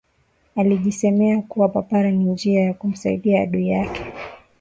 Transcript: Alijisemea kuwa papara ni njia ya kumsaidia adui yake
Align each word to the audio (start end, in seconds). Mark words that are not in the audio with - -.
Alijisemea 0.55 1.41
kuwa 1.41 1.69
papara 1.69 2.11
ni 2.11 2.23
njia 2.25 2.61
ya 2.61 2.73
kumsaidia 2.73 3.41
adui 3.41 3.69
yake 3.69 4.01